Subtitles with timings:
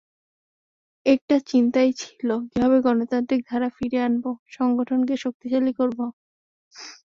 [1.05, 4.25] একটা চিন্তাই ছিল, কীভাবে গণতান্ত্রিক ধারা ফিরিয়ে আনব,
[4.49, 5.99] সংগঠনকে শক্তিশালী করব।